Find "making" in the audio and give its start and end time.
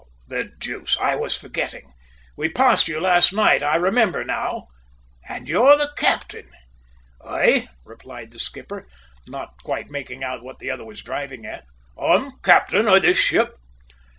9.91-10.23